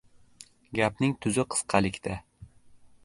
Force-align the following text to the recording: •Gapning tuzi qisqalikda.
•Gapning 0.79 1.13
tuzi 1.27 1.45
qisqalikda. 1.57 2.17